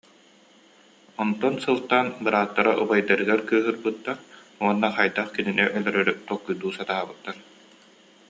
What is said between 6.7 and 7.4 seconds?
сатаабыттар